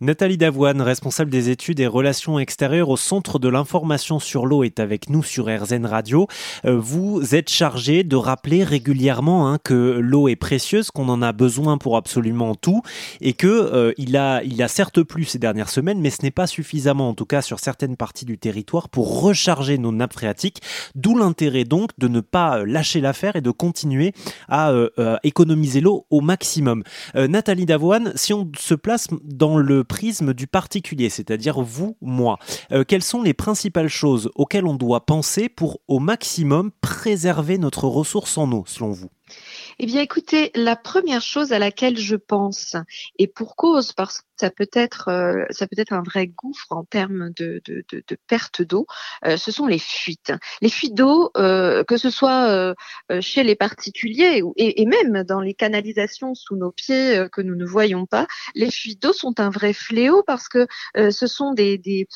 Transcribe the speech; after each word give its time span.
Nathalie 0.00 0.36
Davoine, 0.36 0.80
responsable 0.80 1.28
des 1.28 1.50
études 1.50 1.80
et 1.80 1.88
relations 1.88 2.38
extérieures 2.38 2.88
au 2.88 2.96
Centre 2.96 3.40
de 3.40 3.48
l'information 3.48 4.20
sur 4.20 4.46
l'eau, 4.46 4.62
est 4.62 4.78
avec 4.78 5.10
nous 5.10 5.24
sur 5.24 5.46
RZN 5.46 5.86
Radio. 5.86 6.28
Euh, 6.66 6.78
vous 6.78 7.34
êtes 7.34 7.50
chargé 7.50 8.04
de 8.04 8.14
rappeler 8.14 8.62
régulièrement 8.62 9.48
hein, 9.48 9.58
que 9.58 9.98
l'eau 10.00 10.28
est 10.28 10.36
précieuse, 10.36 10.92
qu'on 10.92 11.08
en 11.08 11.20
a 11.20 11.32
besoin 11.32 11.78
pour 11.78 11.96
absolument 11.96 12.54
tout, 12.54 12.80
et 13.20 13.32
que 13.32 13.48
euh, 13.48 13.92
a, 14.16 14.40
il 14.44 14.62
a 14.62 14.68
certes 14.68 15.02
plu 15.02 15.24
ces 15.24 15.40
dernières 15.40 15.68
semaines, 15.68 16.00
mais 16.00 16.10
ce 16.10 16.22
n'est 16.22 16.30
pas 16.30 16.46
suffisamment, 16.46 17.08
en 17.08 17.14
tout 17.14 17.26
cas 17.26 17.42
sur 17.42 17.58
certaines 17.58 17.96
parties 17.96 18.24
du 18.24 18.38
territoire, 18.38 18.90
pour 18.90 19.20
recharger 19.20 19.78
nos 19.78 19.90
nappes 19.90 20.12
phréatiques. 20.12 20.62
D'où 20.94 21.18
l'intérêt 21.18 21.64
donc 21.64 21.90
de 21.98 22.06
ne 22.06 22.20
pas 22.20 22.64
lâcher 22.64 23.00
l'affaire 23.00 23.34
et 23.34 23.40
de 23.40 23.50
continuer 23.50 24.12
à 24.46 24.70
euh, 24.70 25.16
économiser 25.24 25.80
l'eau 25.80 26.06
au 26.10 26.20
maximum. 26.20 26.84
Nathalie 27.16 27.66
Davoine, 27.66 28.12
si 28.14 28.32
on 28.32 28.48
se 28.56 28.74
place 28.74 29.08
dans 29.24 29.56
le 29.56 29.82
prisme 29.88 30.34
du 30.34 30.46
particulier, 30.46 31.08
c'est-à-dire 31.10 31.60
vous, 31.60 31.96
moi. 32.00 32.38
Euh, 32.70 32.84
quelles 32.84 33.02
sont 33.02 33.22
les 33.22 33.34
principales 33.34 33.88
choses 33.88 34.30
auxquelles 34.36 34.66
on 34.66 34.74
doit 34.74 35.06
penser 35.06 35.48
pour 35.48 35.80
au 35.88 35.98
maximum 35.98 36.70
préserver 36.80 37.58
notre 37.58 37.88
ressource 37.88 38.38
en 38.38 38.52
eau, 38.52 38.64
selon 38.66 38.92
vous? 38.92 39.10
Eh 39.78 39.86
bien, 39.86 40.02
écoutez, 40.02 40.50
la 40.54 40.76
première 40.76 41.22
chose 41.22 41.52
à 41.52 41.58
laquelle 41.58 41.96
je 41.98 42.16
pense, 42.16 42.76
et 43.18 43.26
pour 43.26 43.56
cause, 43.56 43.92
parce 43.92 44.20
que 44.20 44.26
ça 44.40 44.50
peut 44.50 44.70
être, 44.72 45.08
euh, 45.08 45.44
ça 45.50 45.66
peut 45.66 45.76
être 45.78 45.92
un 45.92 46.02
vrai 46.02 46.26
gouffre 46.26 46.66
en 46.70 46.84
termes 46.84 47.30
de, 47.36 47.60
perte 48.26 48.62
d'eau, 48.62 48.86
euh, 49.24 49.36
ce 49.36 49.50
sont 49.50 49.66
les 49.66 49.78
fuites. 49.78 50.32
Les 50.60 50.68
fuites 50.68 50.94
d'eau, 50.94 51.30
euh, 51.36 51.84
que 51.84 51.96
ce 51.96 52.10
soit 52.10 52.74
chez 53.20 53.42
les 53.42 53.54
particuliers 53.54 54.42
et, 54.56 54.82
et, 54.82 54.86
même 54.86 55.22
dans 55.24 55.40
les 55.40 55.54
canalisations 55.54 56.34
sous 56.34 56.56
nos 56.56 56.70
pieds 56.70 57.26
que 57.32 57.40
nous 57.40 57.54
ne 57.54 57.64
voyons 57.64 58.06
pas, 58.06 58.26
les 58.54 58.70
fuites 58.70 59.02
d'eau 59.02 59.12
sont 59.12 59.40
un 59.40 59.50
vrai 59.50 59.72
fléau 59.72 60.22
parce 60.26 60.48
que 60.48 60.66
ce 60.96 61.26
sont 61.26 61.52
des, 61.52 61.78
des 61.78 62.06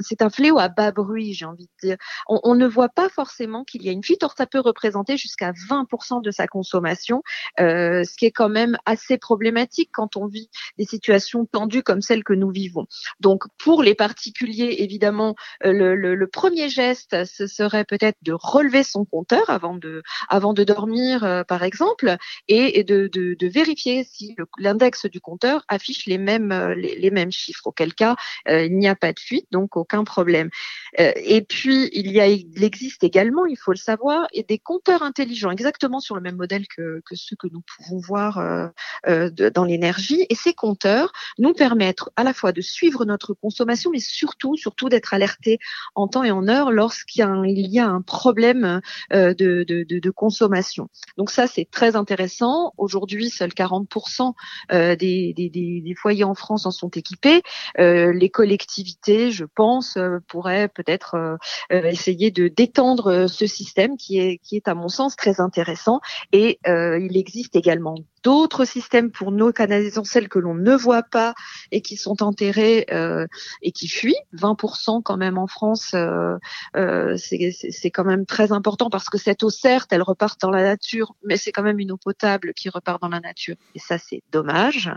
c'est 0.00 0.22
un 0.22 0.30
fléau 0.30 0.58
à 0.58 0.68
bas 0.68 0.92
bruit, 0.92 1.34
j'ai 1.34 1.44
envie 1.44 1.66
de 1.66 1.88
dire. 1.88 1.96
On, 2.28 2.40
on, 2.44 2.54
ne 2.54 2.66
voit 2.66 2.88
pas 2.88 3.08
forcément 3.08 3.64
qu'il 3.64 3.82
y 3.82 3.88
a 3.88 3.92
une 3.92 4.04
fuite, 4.04 4.22
or 4.22 4.34
ça 4.36 4.46
peut 4.46 4.60
représenter 4.60 5.16
jusqu'à 5.16 5.52
20% 5.52 6.22
de 6.22 6.29
sa 6.30 6.46
consommation, 6.46 7.22
ce 7.58 8.16
qui 8.16 8.26
est 8.26 8.30
quand 8.30 8.48
même 8.48 8.76
assez 8.86 9.18
problématique 9.18 9.90
quand 9.92 10.16
on 10.16 10.26
vit 10.26 10.50
des 10.78 10.84
situations 10.84 11.46
tendues 11.46 11.82
comme 11.82 12.02
celles 12.02 12.24
que 12.24 12.32
nous 12.32 12.50
vivons. 12.50 12.86
Donc 13.20 13.44
pour 13.58 13.82
les 13.82 13.94
particuliers, 13.94 14.76
évidemment, 14.78 15.34
euh, 15.64 15.94
le, 15.94 16.26
premier 16.26 16.68
geste, 16.68 17.24
ce 17.24 17.46
serait 17.46 17.84
peut-être 17.84 18.16
de 18.22 18.32
relever 18.32 18.82
son 18.82 19.04
compteur 19.04 19.48
avant 19.48 19.74
de, 19.74 20.64
dormir, 20.64 21.24
euh, 21.24 21.44
par 21.44 21.62
exemple, 21.62 22.16
et, 22.48 22.84
de, 22.84 23.10
vérifier 23.48 24.04
si 24.04 24.36
l'index 24.58 25.06
du 25.06 25.20
compteur 25.20 25.64
affiche 25.68 26.06
les 26.06 26.18
mêmes, 26.18 26.52
euh, 26.52 27.30
chiffres. 27.30 27.66
Auquel 27.66 27.94
cas, 27.94 28.16
il 28.48 28.76
n'y 28.76 28.88
a 28.88 28.94
pas 28.94 29.12
de 29.12 29.18
fuite, 29.18 29.46
donc 29.50 29.76
aucun 29.76 30.04
problème. 30.04 30.50
et 30.96 31.42
puis 31.42 31.90
il 31.92 32.18
existe 32.62 33.04
également, 33.04 33.46
il 33.46 33.56
faut 33.56 33.72
le 33.72 33.76
savoir, 33.76 34.26
des 34.48 34.58
compteurs 34.58 35.02
intelligents, 35.02 35.50
exactement 35.50 36.00
sur 36.00 36.14
le 36.14 36.19
même 36.20 36.36
modèle 36.36 36.66
que, 36.68 37.02
ceux 37.12 37.36
que 37.36 37.48
nous 37.48 37.62
pouvons 37.76 37.98
voir 37.98 38.70
dans 39.06 39.64
l'énergie. 39.64 40.26
Et 40.28 40.34
ces 40.34 40.54
compteurs 40.54 41.12
nous 41.38 41.52
permettre 41.52 42.10
à 42.16 42.24
la 42.24 42.32
fois 42.32 42.52
de 42.52 42.60
suivre 42.60 43.04
notre 43.04 43.34
consommation, 43.34 43.90
mais 43.90 44.00
surtout, 44.00 44.56
surtout 44.56 44.88
d'être 44.88 45.14
alerté 45.14 45.58
en 45.94 46.08
temps 46.08 46.24
et 46.24 46.30
en 46.30 46.48
heure 46.48 46.70
lorsqu'il 46.70 47.20
y 47.20 47.78
a 47.78 47.86
un, 47.86 48.02
problème 48.02 48.80
euh, 49.12 49.34
de, 49.34 50.10
consommation. 50.10 50.88
Donc 51.16 51.30
ça, 51.30 51.46
c'est 51.46 51.68
très 51.70 51.96
intéressant. 51.96 52.72
Aujourd'hui, 52.76 53.30
seuls 53.30 53.50
40% 53.50 54.34
euh, 54.72 54.96
des, 54.96 55.32
des, 55.36 55.94
foyers 55.96 56.24
en 56.24 56.34
France 56.34 56.66
en 56.66 56.70
sont 56.70 56.88
équipés. 56.90 57.42
Euh, 57.78 58.12
les 58.12 58.30
collectivités, 58.30 59.30
je 59.30 59.44
pense, 59.44 59.98
pourraient 60.28 60.68
peut-être 60.68 61.38
essayer 61.70 62.30
de 62.30 62.48
d'étendre 62.48 63.26
ce 63.28 63.46
système 63.46 63.96
qui 63.96 64.18
est, 64.18 64.38
qui 64.38 64.56
est 64.56 64.68
à 64.68 64.74
mon 64.74 64.88
sens 64.88 65.16
très 65.16 65.40
intéressant. 65.40 66.00
Et 66.32 66.58
il 66.64 67.16
existe 67.16 67.56
également 67.56 67.96
d'autres 68.22 68.64
systèmes 68.64 69.10
pour 69.10 69.32
nos 69.32 69.52
canalisations, 69.52 70.04
celles 70.04 70.28
que 70.28 70.38
l'on 70.38 70.54
ne 70.54 70.74
voit 70.74 71.02
pas 71.02 71.34
et 71.70 71.80
qui 71.80 71.96
sont 71.96 72.22
enterrées 72.22 72.86
euh, 72.90 73.26
et 73.62 73.72
qui 73.72 73.88
fuient. 73.88 74.16
20% 74.34 75.02
quand 75.02 75.16
même 75.16 75.38
en 75.38 75.46
France, 75.46 75.92
euh, 75.94 76.36
euh, 76.76 77.16
c'est 77.16 77.90
quand 77.90 78.04
même 78.04 78.26
très 78.26 78.52
important 78.52 78.90
parce 78.90 79.08
que 79.08 79.18
cette 79.18 79.42
eau, 79.42 79.50
certes, 79.50 79.92
elle 79.92 80.02
repart 80.02 80.40
dans 80.40 80.50
la 80.50 80.62
nature, 80.62 81.14
mais 81.24 81.36
c'est 81.36 81.52
quand 81.52 81.62
même 81.62 81.78
une 81.78 81.92
eau 81.92 81.96
potable 81.96 82.52
qui 82.54 82.68
repart 82.68 83.00
dans 83.00 83.08
la 83.08 83.20
nature. 83.20 83.56
Et 83.74 83.78
ça, 83.78 83.98
c'est 83.98 84.22
dommage. 84.32 84.90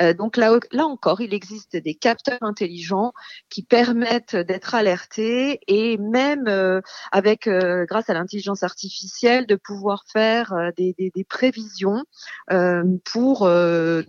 Euh, 0.00 0.14
donc 0.14 0.36
là, 0.36 0.58
là 0.72 0.86
encore, 0.86 1.20
il 1.20 1.34
existe 1.34 1.76
des 1.76 1.94
capteurs 1.94 2.38
intelligents 2.42 3.12
qui 3.48 3.62
permettent 3.62 4.36
d'être 4.36 4.74
alertés 4.74 5.60
et 5.66 5.96
même 5.98 6.46
euh, 6.48 6.80
avec, 7.12 7.46
euh, 7.46 7.84
grâce 7.86 8.10
à 8.10 8.14
l'intelligence 8.14 8.62
artificielle, 8.62 9.46
de 9.46 9.56
pouvoir 9.56 10.04
faire 10.12 10.54
des, 10.76 10.94
des, 10.98 11.10
des 11.14 11.24
prévisions. 11.24 12.04
Euh, 12.50 12.57
pour 13.04 13.44
euh, 13.44 14.02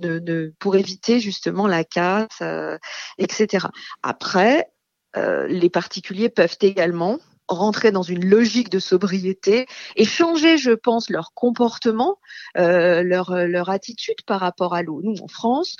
pour 0.60 0.76
éviter 0.76 1.20
justement 1.20 1.68
la 1.68 1.84
casse, 1.84 2.42
euh, 2.42 2.78
etc. 3.18 3.68
Après, 4.04 4.68
les 5.16 5.70
particuliers 5.72 6.30
peuvent 6.30 6.58
également 6.62 7.18
rentrer 7.48 7.92
dans 7.92 8.04
une 8.04 8.24
logique 8.24 8.70
de 8.70 8.78
sobriété 8.78 9.66
et 9.96 10.06
changer, 10.06 10.60
je 10.60 10.70
pense, 10.72 11.10
leur 11.10 11.34
comportement, 11.34 12.20
leur, 12.56 13.36
leur 13.48 13.70
attitude 13.70 14.22
par 14.28 14.40
rapport 14.40 14.76
à 14.76 14.84
l'eau. 14.84 15.02
Nous, 15.04 15.16
en 15.24 15.28
France, 15.28 15.78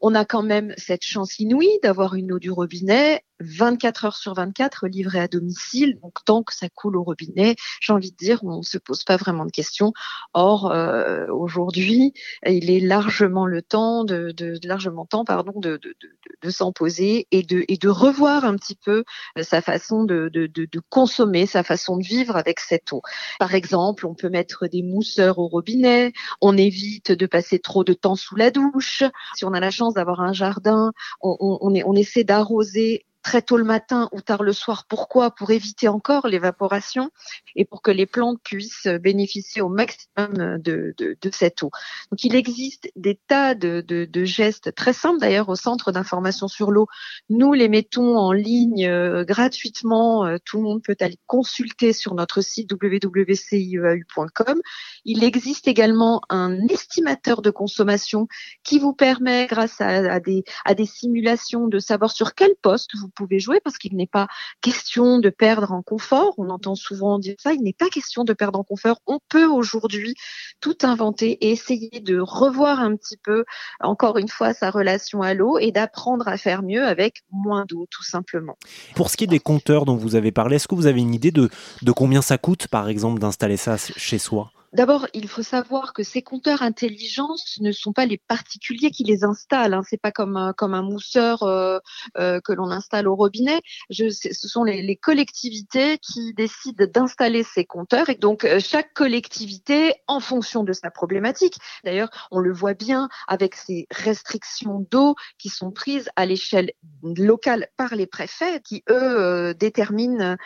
on 0.00 0.14
a 0.14 0.24
quand 0.24 0.42
même 0.42 0.74
cette 0.76 1.04
chance 1.04 1.38
inouïe 1.38 1.78
d'avoir 1.82 2.14
une 2.14 2.32
eau 2.32 2.38
du 2.38 2.50
robinet 2.50 3.22
24 3.40 4.04
heures 4.04 4.16
sur 4.16 4.34
24 4.34 4.86
livrée 4.88 5.20
à 5.20 5.28
domicile. 5.28 5.98
Donc 6.02 6.24
tant 6.24 6.42
que 6.42 6.54
ça 6.54 6.68
coule 6.68 6.96
au 6.96 7.02
robinet, 7.02 7.56
j'ai 7.80 7.92
envie 7.92 8.10
de 8.10 8.16
dire, 8.16 8.40
on 8.44 8.58
ne 8.58 8.62
se 8.62 8.78
pose 8.78 9.04
pas 9.04 9.16
vraiment 9.16 9.44
de 9.44 9.50
questions. 9.50 9.92
Or 10.34 10.70
euh, 10.70 11.26
aujourd'hui, 11.28 12.12
il 12.46 12.70
est 12.70 12.80
largement 12.80 13.46
le 13.46 13.62
temps 13.62 14.04
de, 14.04 14.32
de, 14.32 14.58
largement 14.64 15.06
temps 15.06 15.24
pardon 15.24 15.58
de, 15.60 15.78
de, 15.82 15.94
de, 16.42 16.50
s'en 16.50 16.72
poser 16.72 17.26
et 17.30 17.42
de 17.42 17.64
et 17.68 17.76
de 17.76 17.88
revoir 17.88 18.44
un 18.44 18.56
petit 18.56 18.76
peu 18.76 19.04
sa 19.40 19.60
façon 19.60 20.04
de, 20.04 20.28
de, 20.32 20.46
de, 20.46 20.80
consommer, 20.88 21.46
sa 21.46 21.62
façon 21.62 21.96
de 21.96 22.04
vivre 22.04 22.36
avec 22.36 22.60
cette 22.60 22.92
eau. 22.92 23.02
Par 23.38 23.54
exemple, 23.54 24.06
on 24.06 24.14
peut 24.14 24.28
mettre 24.28 24.66
des 24.66 24.82
mousseurs 24.82 25.38
au 25.38 25.48
robinet. 25.48 26.12
On 26.40 26.56
évite 26.56 27.12
de 27.12 27.26
passer 27.26 27.58
trop 27.58 27.84
de 27.84 27.92
temps 27.92 28.16
sous 28.16 28.36
la 28.36 28.50
douche. 28.50 29.02
Si 29.34 29.44
on 29.44 29.52
a 29.52 29.60
la 29.60 29.70
chance 29.70 29.94
d'avoir 29.94 30.20
un 30.20 30.32
jardin, 30.32 30.92
on, 31.20 31.36
on, 31.40 31.72
on 31.84 31.94
essaie 31.94 32.24
d'arroser 32.24 33.04
très 33.26 33.42
tôt 33.42 33.56
le 33.56 33.64
matin 33.64 34.08
ou 34.12 34.20
tard 34.20 34.44
le 34.44 34.52
soir. 34.52 34.84
Pourquoi? 34.88 35.32
Pour 35.32 35.50
éviter 35.50 35.88
encore 35.88 36.28
l'évaporation 36.28 37.10
et 37.56 37.64
pour 37.64 37.82
que 37.82 37.90
les 37.90 38.06
plantes 38.06 38.38
puissent 38.44 38.86
bénéficier 38.86 39.62
au 39.62 39.68
maximum 39.68 40.58
de, 40.58 40.94
de, 40.96 41.18
de 41.20 41.30
cette 41.32 41.64
eau. 41.64 41.72
Donc 42.12 42.22
il 42.22 42.36
existe 42.36 42.88
des 42.94 43.16
tas 43.16 43.56
de, 43.56 43.80
de 43.80 44.24
gestes 44.24 44.72
très 44.76 44.92
simples 44.92 45.18
d'ailleurs 45.18 45.48
au 45.48 45.56
centre 45.56 45.90
d'information 45.90 46.46
sur 46.46 46.70
l'eau. 46.70 46.86
Nous 47.28 47.52
les 47.52 47.68
mettons 47.68 48.16
en 48.16 48.30
ligne 48.30 48.86
euh, 48.86 49.24
gratuitement. 49.24 50.24
Euh, 50.24 50.36
tout 50.44 50.58
le 50.58 50.62
monde 50.62 50.84
peut 50.84 50.96
aller 51.00 51.18
consulter 51.26 51.92
sur 51.92 52.14
notre 52.14 52.42
site 52.42 52.70
www.cieau.com. 52.70 54.60
Il 55.04 55.24
existe 55.24 55.66
également 55.66 56.20
un 56.28 56.56
estimateur 56.68 57.42
de 57.42 57.50
consommation 57.50 58.28
qui 58.62 58.78
vous 58.78 58.92
permet, 58.92 59.48
grâce 59.48 59.80
à, 59.80 60.12
à, 60.12 60.20
des, 60.20 60.44
à 60.64 60.74
des 60.74 60.86
simulations, 60.86 61.66
de 61.66 61.80
savoir 61.80 62.12
sur 62.12 62.36
quel 62.36 62.54
poste 62.62 62.90
vous 62.96 63.08
pouvez 63.16 63.40
jouer 63.40 63.60
parce 63.64 63.78
qu'il 63.78 63.96
n'est 63.96 64.06
pas 64.06 64.28
question 64.60 65.18
de 65.18 65.30
perdre 65.30 65.72
en 65.72 65.82
confort. 65.82 66.34
On 66.38 66.50
entend 66.50 66.74
souvent 66.74 67.18
dire 67.18 67.34
ça. 67.38 67.52
Il 67.52 67.62
n'est 67.62 67.72
pas 67.72 67.88
question 67.88 68.24
de 68.24 68.32
perdre 68.32 68.58
en 68.58 68.64
confort. 68.64 69.00
On 69.06 69.18
peut 69.28 69.46
aujourd'hui 69.46 70.14
tout 70.60 70.76
inventer 70.82 71.32
et 71.32 71.50
essayer 71.50 72.00
de 72.00 72.18
revoir 72.20 72.80
un 72.80 72.94
petit 72.96 73.16
peu, 73.16 73.44
encore 73.80 74.18
une 74.18 74.28
fois, 74.28 74.54
sa 74.54 74.70
relation 74.70 75.22
à 75.22 75.34
l'eau 75.34 75.58
et 75.58 75.72
d'apprendre 75.72 76.28
à 76.28 76.36
faire 76.36 76.62
mieux 76.62 76.84
avec 76.84 77.22
moins 77.32 77.64
d'eau, 77.66 77.86
tout 77.90 78.04
simplement. 78.04 78.56
Pour 78.94 79.10
ce 79.10 79.16
qui 79.16 79.24
est 79.24 79.28
des 79.28 79.40
compteurs 79.40 79.84
dont 79.84 79.96
vous 79.96 80.14
avez 80.14 80.32
parlé, 80.32 80.56
est-ce 80.56 80.68
que 80.68 80.74
vous 80.74 80.86
avez 80.86 81.00
une 81.00 81.14
idée 81.14 81.30
de, 81.30 81.48
de 81.82 81.92
combien 81.92 82.22
ça 82.22 82.38
coûte, 82.38 82.68
par 82.68 82.88
exemple, 82.88 83.20
d'installer 83.20 83.56
ça 83.56 83.76
chez 83.76 84.18
soi? 84.18 84.52
D'abord, 84.72 85.06
il 85.14 85.28
faut 85.28 85.42
savoir 85.42 85.92
que 85.92 86.02
ces 86.02 86.22
compteurs 86.22 86.62
intelligents 86.62 87.34
ne 87.60 87.72
sont 87.72 87.92
pas 87.92 88.06
les 88.06 88.18
particuliers 88.18 88.90
qui 88.90 89.04
les 89.04 89.24
installent. 89.24 89.74
Hein. 89.74 89.82
C'est 89.88 90.00
pas 90.00 90.12
comme 90.12 90.36
un, 90.36 90.52
comme 90.52 90.74
un 90.74 90.82
mousseur 90.82 91.42
euh, 91.44 91.78
euh, 92.18 92.40
que 92.40 92.52
l'on 92.52 92.70
installe 92.70 93.06
au 93.06 93.14
robinet. 93.14 93.60
Je, 93.90 94.10
ce 94.10 94.48
sont 94.48 94.64
les, 94.64 94.82
les, 94.82 94.96
collectivités 94.96 95.98
qui 95.98 96.34
décident 96.34 96.86
d'installer 96.92 97.42
ces 97.42 97.64
compteurs 97.64 98.08
et 98.08 98.16
donc 98.16 98.44
euh, 98.44 98.58
chaque 98.58 98.92
collectivité, 98.92 99.94
en 100.08 100.20
fonction 100.20 100.64
de 100.64 100.72
sa 100.72 100.90
problématique. 100.90 101.56
D'ailleurs, 101.84 102.10
on 102.30 102.40
le 102.40 102.52
voit 102.52 102.74
bien 102.74 103.08
avec 103.28 103.54
ces 103.54 103.86
restrictions 103.90 104.84
d'eau 104.90 105.14
qui 105.38 105.48
sont 105.48 105.70
prises 105.70 106.10
à 106.16 106.26
l'échelle 106.26 106.72
locale 107.02 107.68
par 107.76 107.94
les 107.94 108.06
préfets, 108.06 108.60
qui 108.60 108.82
eux 108.90 109.54
déterminent 109.54 110.36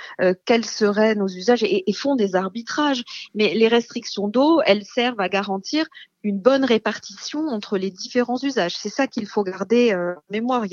quels 0.44 0.64
seraient 0.64 1.14
nos 1.14 1.28
usages 1.28 1.62
et, 1.62 1.88
et 1.88 1.92
font 1.92 2.16
des 2.16 2.34
arbitrages. 2.34 3.02
Mais 3.34 3.54
les 3.54 3.68
restrictions 3.68 4.19
boissons 4.20 4.28
d'eau, 4.28 4.60
elles 4.64 4.84
servent 4.84 5.20
à 5.20 5.28
garantir 5.28 5.86
une 6.22 6.38
bonne 6.38 6.64
répartition 6.64 7.46
entre 7.48 7.78
les 7.78 7.90
différents 7.90 8.38
usages. 8.42 8.76
C'est 8.76 8.90
ça 8.90 9.06
qu'il 9.06 9.26
faut 9.26 9.42
garder 9.42 9.92
euh, 9.92 10.14
en 10.14 10.22
mémoire. 10.30 10.64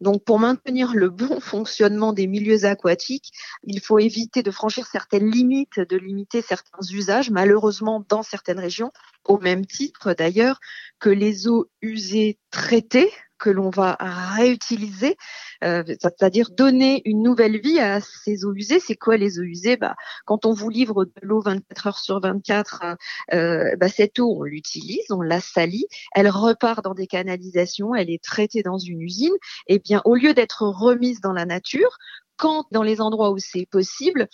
Donc, 0.00 0.24
pour 0.24 0.38
maintenir 0.38 0.92
le 0.94 1.08
bon 1.08 1.40
fonctionnement 1.40 2.12
des 2.12 2.26
milieux 2.26 2.64
aquatiques, 2.64 3.32
il 3.64 3.80
faut 3.80 3.98
éviter 3.98 4.42
de 4.42 4.50
franchir 4.50 4.86
certaines 4.86 5.30
limites, 5.30 5.80
de 5.80 5.96
limiter 5.96 6.42
certains 6.42 6.86
usages, 6.90 7.30
malheureusement 7.30 8.04
dans 8.08 8.22
certaines 8.22 8.60
régions, 8.60 8.92
au 9.24 9.38
même 9.38 9.64
titre 9.64 10.12
d'ailleurs 10.12 10.60
que 10.98 11.10
les 11.10 11.48
eaux 11.48 11.70
usées 11.80 12.38
traitées 12.50 13.10
que 13.40 13.50
l'on 13.50 13.70
va 13.70 13.96
réutiliser, 14.36 15.16
euh, 15.64 15.82
c'est-à-dire 15.86 16.50
donner 16.50 17.02
une 17.04 17.22
nouvelle 17.22 17.60
vie 17.60 17.80
à 17.80 18.00
ces 18.00 18.44
eaux 18.44 18.54
usées. 18.54 18.78
C'est 18.78 18.96
quoi 18.96 19.16
les 19.16 19.40
eaux 19.40 19.42
usées? 19.42 19.76
Bah, 19.76 19.96
Quand 20.26 20.46
on 20.46 20.52
vous 20.52 20.68
livre 20.68 21.04
de 21.06 21.12
l'eau 21.22 21.40
24 21.40 21.86
heures 21.86 21.98
sur 21.98 22.20
24, 22.20 22.96
euh, 23.32 23.74
bah, 23.76 23.88
cette 23.88 24.18
eau, 24.18 24.36
on 24.38 24.44
l'utilise, 24.44 25.10
on 25.10 25.22
la 25.22 25.40
salit, 25.40 25.86
elle 26.14 26.28
repart 26.28 26.84
dans 26.84 26.94
des 26.94 27.06
canalisations, 27.06 27.94
elle 27.94 28.10
est 28.10 28.22
traitée 28.22 28.62
dans 28.62 28.78
une 28.78 29.00
usine. 29.00 29.34
Et 29.66 29.74
eh 29.74 29.78
bien, 29.78 30.02
au 30.04 30.14
lieu 30.14 30.34
d'être 30.34 30.62
remise 30.62 31.20
dans 31.20 31.32
la 31.32 31.46
nature, 31.46 31.96
quand 32.40 32.64
dans 32.72 32.82
les 32.82 33.02
endroits 33.02 33.30
où 33.30 33.38
c'est 33.38 33.66
possible, 33.66 34.26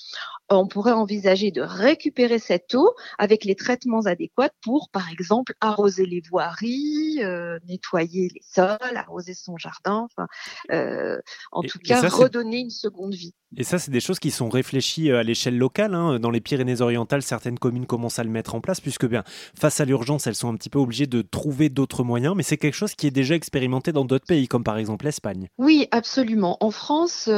on 0.49 0.69
pourrait 0.69 0.93
envisager 0.93 1.51
de 1.51 1.61
récupérer 1.61 2.39
cette 2.39 2.73
eau 2.77 2.95
avec 3.19 3.45
les 3.45 3.57
traitements 3.57 4.07
adéquats 4.07 4.53
pour, 4.63 4.91
par 4.91 5.11
exemple, 5.11 5.55
arroser 5.61 6.07
les 6.07 6.23
voiries, 6.31 7.19
euh, 7.25 7.59
nettoyer 7.67 8.31
les 8.33 8.43
sols, 8.43 8.97
arroser 8.97 9.35
son 9.35 9.57
jardin, 9.57 10.07
enfin, 10.09 10.29
euh, 10.71 11.21
en 11.51 11.63
tout 11.63 11.81
cas, 11.81 12.01
redonner 12.09 12.61
une 12.61 12.71
seconde 12.71 13.15
vie. 13.15 13.35
Et 13.57 13.65
ça, 13.65 13.79
c'est 13.79 13.91
des 13.91 14.01
choses 14.01 14.19
qui 14.19 14.31
sont 14.31 14.49
réfléchies 14.49 15.11
euh, 15.11 15.21
à 15.21 15.23
l'échelle 15.23 15.59
locale. 15.59 15.95
Hein. 15.95 16.19
Dans 16.19 16.31
les 16.31 16.41
Pyrénées-Orientales, 16.41 17.23
certaines 17.23 17.59
communes 17.59 17.87
commencent 17.87 18.19
à 18.19 18.25
le 18.25 18.31
mettre 18.31 18.55
en 18.55 18.61
place, 18.61 18.81
puisque 18.81 19.07
bien, 19.07 19.25
face 19.59 19.81
à 19.81 19.85
l'urgence, 19.85 20.27
elles 20.27 20.35
sont 20.35 20.49
un 20.49 20.57
petit 20.57 20.71
peu 20.71 20.79
obligées 20.79 21.07
de 21.07 21.23
trouver 21.23 21.69
d'autres 21.69 22.05
moyens, 22.05 22.35
mais 22.37 22.43
c'est 22.43 22.57
quelque 22.57 22.75
chose 22.75 22.95
qui 22.95 23.07
est 23.07 23.11
déjà 23.11 23.35
expérimenté 23.35 23.93
dans 23.93 24.05
d'autres 24.05 24.27
pays, 24.27 24.49
comme 24.49 24.65
par 24.65 24.79
exemple 24.79 25.05
l'Espagne. 25.05 25.49
Oui, 25.59 25.89
absolument. 25.91 26.57
En 26.61 26.71
France, 26.71 27.29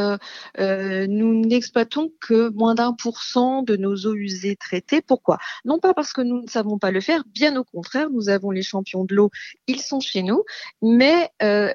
nous 0.59 1.41
n'exploitons 1.47 2.11
que 2.21 2.51
moins 2.51 2.75
d'un 2.75 2.93
de 3.67 3.77
nos 3.77 3.95
eaux 4.07 4.15
usées 4.15 4.57
traitées. 4.57 5.01
Pourquoi? 5.01 5.39
Non 5.65 5.79
pas 5.79 5.95
parce 5.95 6.13
que 6.13 6.21
nous 6.21 6.43
ne 6.43 6.47
savons 6.47 6.79
pas 6.79 6.91
le 6.91 7.01
faire, 7.01 7.23
bien 7.35 7.57
au 7.57 7.65
contraire, 7.65 8.11
nous 8.11 8.29
avons 8.29 8.51
les 8.51 8.63
champions 8.63 9.05
de 9.05 9.15
l'eau, 9.15 9.31
ils 9.67 9.81
sont 9.81 10.01
chez 10.01 10.23
nous, 10.23 10.45
mais 10.83 11.31
euh, 11.43 11.73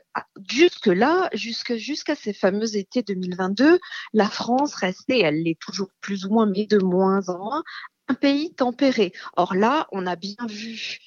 jusque-là, 0.50 1.30
jusqu'à 1.34 2.16
ces 2.16 2.34
fameux 2.34 2.76
étés 2.76 3.04
2022, 3.04 3.80
la 4.14 4.28
France 4.34 4.76
restait, 4.76 5.20
elle 5.20 5.44
l'est 5.44 5.60
toujours 5.60 5.90
plus 6.02 6.26
ou 6.26 6.30
moins, 6.30 6.46
mais 6.46 6.66
de 6.66 6.78
moins 6.78 7.28
en 7.30 7.38
moins, 7.38 7.64
un 8.08 8.14
pays 8.14 8.54
tempéré. 8.54 9.14
Or 9.38 9.56
là, 9.56 9.88
on 9.92 10.06
a 10.06 10.16
bien 10.16 10.36
vu 10.50 11.00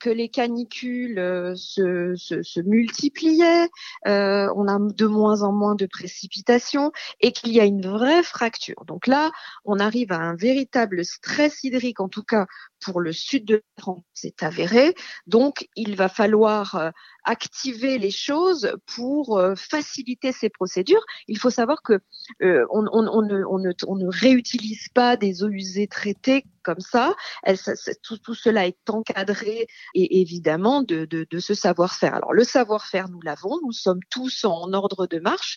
que 0.00 0.10
les 0.10 0.28
canicules 0.28 1.18
euh, 1.18 1.54
se, 1.54 2.14
se, 2.16 2.42
se 2.42 2.60
multipliaient, 2.60 3.68
euh, 4.06 4.52
on 4.56 4.68
a 4.68 4.78
de 4.78 5.06
moins 5.06 5.42
en 5.42 5.52
moins 5.52 5.74
de 5.74 5.86
précipitations 5.86 6.92
et 7.20 7.32
qu'il 7.32 7.52
y 7.52 7.60
a 7.60 7.64
une 7.64 7.86
vraie 7.86 8.22
fracture. 8.22 8.84
Donc 8.86 9.06
là, 9.06 9.30
on 9.64 9.78
arrive 9.78 10.12
à 10.12 10.18
un 10.18 10.34
véritable 10.34 11.04
stress 11.04 11.62
hydrique, 11.62 12.00
en 12.00 12.08
tout 12.08 12.22
cas 12.22 12.46
pour 12.84 13.00
le 13.00 13.12
sud 13.12 13.44
de 13.44 13.62
France, 13.78 14.02
c'est 14.12 14.42
avéré. 14.42 14.94
Donc, 15.28 15.68
il 15.76 15.94
va 15.94 16.08
falloir 16.08 16.92
activer 17.22 17.96
les 17.98 18.10
choses 18.10 18.72
pour 18.96 19.40
faciliter 19.56 20.32
ces 20.32 20.48
procédures. 20.48 21.04
Il 21.28 21.38
faut 21.38 21.50
savoir 21.50 21.82
que 21.82 22.00
on, 22.40 22.66
on, 22.92 23.06
on, 23.06 23.22
on, 23.22 23.22
ne, 23.22 23.72
on, 23.86 23.96
ne, 23.96 24.08
réutilise 24.08 24.88
pas 24.94 25.16
des 25.16 25.44
eaux 25.44 25.48
usées 25.48 25.86
traitées 25.86 26.44
comme 26.62 26.80
ça. 26.80 27.14
Tout, 28.02 28.34
cela 28.34 28.66
est 28.66 28.88
encadré 28.88 29.66
et 29.94 30.20
évidemment 30.20 30.82
de, 30.82 31.04
de, 31.04 31.26
de 31.30 31.38
ce 31.38 31.54
savoir-faire. 31.54 32.14
Alors 32.14 32.32
le 32.32 32.44
savoir-faire, 32.44 33.08
nous 33.08 33.20
l'avons, 33.20 33.58
nous 33.62 33.72
sommes 33.72 34.00
tous 34.10 34.44
en 34.44 34.72
ordre 34.72 35.06
de 35.06 35.18
marche. 35.18 35.56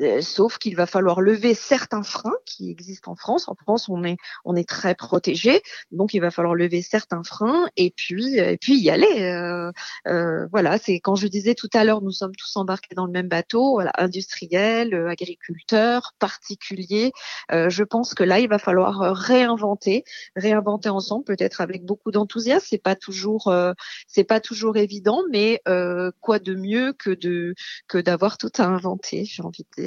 Euh, 0.00 0.20
sauf 0.20 0.58
qu'il 0.58 0.76
va 0.76 0.86
falloir 0.86 1.20
lever 1.20 1.54
certains 1.54 2.02
freins 2.02 2.36
qui 2.44 2.70
existent 2.70 3.12
en 3.12 3.16
France. 3.16 3.48
En 3.48 3.54
France, 3.54 3.88
on 3.88 4.04
est 4.04 4.16
on 4.44 4.54
est 4.54 4.68
très 4.68 4.94
protégé, 4.94 5.62
donc 5.90 6.12
il 6.12 6.20
va 6.20 6.30
falloir 6.30 6.54
lever 6.54 6.82
certains 6.82 7.22
freins 7.22 7.66
et 7.76 7.92
puis 7.96 8.36
et 8.38 8.58
puis 8.58 8.78
y 8.78 8.90
aller. 8.90 9.22
Euh, 9.22 9.72
euh, 10.06 10.46
voilà, 10.50 10.78
c'est 10.78 11.00
quand 11.00 11.14
je 11.16 11.26
disais 11.28 11.54
tout 11.54 11.70
à 11.72 11.84
l'heure, 11.84 12.02
nous 12.02 12.10
sommes 12.10 12.34
tous 12.34 12.56
embarqués 12.56 12.94
dans 12.94 13.06
le 13.06 13.12
même 13.12 13.28
bateau, 13.28 13.72
voilà, 13.72 13.92
industriels, 13.96 14.94
agriculteurs, 15.08 16.12
particuliers. 16.18 17.12
je 17.50 17.82
pense 17.82 18.14
que 18.14 18.24
là, 18.24 18.38
il 18.40 18.48
va 18.48 18.58
falloir 18.58 19.14
réinventer, 19.16 20.04
réinventer 20.36 20.88
ensemble, 20.88 21.24
peut-être 21.24 21.60
avec 21.60 21.84
beaucoup 21.84 22.10
d'enthousiasme. 22.10 22.66
C'est 22.68 22.78
pas 22.78 22.96
toujours 22.96 23.52
c'est 24.08 24.24
pas 24.24 24.40
toujours 24.40 24.76
évident, 24.76 25.22
mais 25.30 25.62
quoi 26.20 26.38
de 26.38 26.54
mieux 26.54 26.92
que 26.92 27.10
de 27.10 27.54
que 27.88 27.98
d'avoir 27.98 28.38
tout 28.38 28.52
à 28.58 28.64
inventer, 28.64 29.24
j'ai 29.24 29.42
envie 29.42 29.64
de 29.76 29.82
dire. 29.82 29.85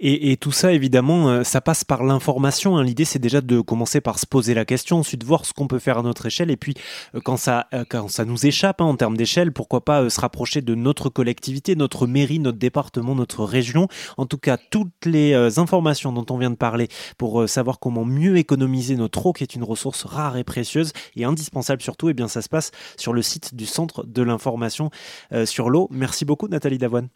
Et, 0.00 0.36
tout 0.36 0.52
ça, 0.52 0.72
évidemment, 0.72 1.28
euh, 1.28 1.44
ça 1.44 1.60
passe 1.60 1.84
par 1.84 2.04
l'information. 2.04 2.76
Hein. 2.76 2.84
L'idée, 2.84 3.04
c'est 3.04 3.18
déjà 3.18 3.40
de 3.40 3.60
commencer 3.60 4.00
par 4.00 4.18
se 4.18 4.26
poser 4.26 4.54
la 4.54 4.64
question, 4.64 4.98
ensuite 4.98 5.24
voir 5.24 5.46
ce 5.46 5.52
qu'on 5.52 5.66
peut 5.66 5.78
faire 5.78 5.98
à 5.98 6.02
notre 6.02 6.26
échelle. 6.26 6.50
Et 6.50 6.56
puis, 6.56 6.74
euh, 7.14 7.20
quand 7.24 7.36
ça, 7.36 7.66
euh, 7.72 7.84
quand 7.88 8.08
ça 8.08 8.24
nous 8.24 8.46
échappe 8.46 8.80
hein, 8.80 8.84
en 8.84 8.96
termes 8.96 9.16
d'échelle, 9.16 9.52
pourquoi 9.52 9.84
pas 9.84 10.08
se 10.10 10.20
rapprocher 10.20 10.60
de 10.60 10.74
notre 10.74 11.08
collectivité, 11.08 11.76
notre 11.76 12.06
mairie, 12.06 12.38
notre 12.38 12.58
département, 12.58 13.14
notre 13.14 13.44
région. 13.44 13.88
En 14.16 14.26
tout 14.26 14.38
cas, 14.38 14.58
toutes 14.58 15.06
les 15.06 15.58
informations 15.58 16.12
dont 16.12 16.26
on 16.30 16.38
vient 16.38 16.50
de 16.50 16.56
parler 16.56 16.88
pour 17.18 17.48
savoir 17.48 17.78
comment 17.78 18.04
mieux 18.04 18.36
économiser 18.36 18.96
notre 18.96 19.26
eau, 19.26 19.32
qui 19.32 19.42
est 19.42 19.54
une 19.54 19.64
ressource 19.64 20.04
rare 20.04 20.36
et 20.36 20.44
précieuse 20.44 20.92
et 21.14 21.24
indispensable 21.24 21.82
surtout, 21.82 22.08
eh 22.08 22.14
bien, 22.14 22.28
ça 22.28 22.42
se 22.42 22.48
passe 22.48 22.70
sur 22.96 23.12
le 23.12 23.22
site 23.22 23.54
du 23.54 23.66
Centre 23.66 24.04
de 24.04 24.22
l'information 24.22 24.90
sur 25.44 25.70
l'eau. 25.70 25.88
Merci 25.90 26.24
beaucoup, 26.24 26.48
Nathalie 26.48 26.78
Davoine. 26.78 27.08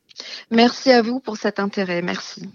Merci 0.50 0.90
à 0.92 1.02
vous 1.02 1.20
pour 1.20 1.36
cet 1.36 1.60
intérêt. 1.60 2.02
Merci. 2.02 2.48